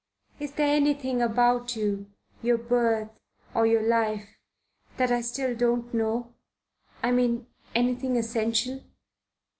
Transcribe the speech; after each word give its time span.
Is 0.39 0.53
there 0.53 0.75
anything 0.75 1.21
about 1.21 1.75
you, 1.75 2.09
your 2.41 2.57
birth 2.57 3.11
or 3.53 3.67
your 3.67 3.83
life 3.83 4.27
that 4.97 5.11
I 5.11 5.21
still 5.21 5.55
don't 5.55 5.93
know 5.93 6.33
I 7.03 7.11
mean, 7.11 7.45
anything 7.75 8.17
essential?" 8.17 8.83